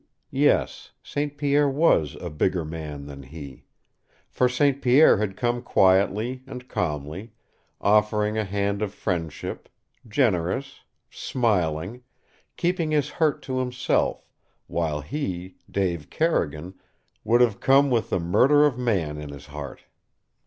[0.31, 1.37] Yes, St.
[1.37, 3.65] Pierre was a bigger man than he.
[4.31, 4.81] For St.
[4.81, 7.33] Pierre had come quietly and calmly,
[7.79, 9.69] offering a hand of friendship,
[10.07, 10.79] generous,
[11.11, 12.01] smiling,
[12.57, 14.27] keeping his hurt to himself,
[14.65, 16.73] while he, Dave Carrigan,
[17.23, 19.81] would have come with the murder of man in his heart.